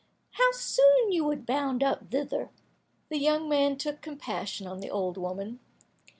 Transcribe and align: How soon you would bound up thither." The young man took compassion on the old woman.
How 0.31 0.51
soon 0.53 1.11
you 1.11 1.23
would 1.25 1.45
bound 1.45 1.83
up 1.83 2.09
thither." 2.09 2.49
The 3.09 3.19
young 3.19 3.47
man 3.47 3.77
took 3.77 4.01
compassion 4.01 4.65
on 4.65 4.79
the 4.79 4.89
old 4.89 5.15
woman. 5.15 5.59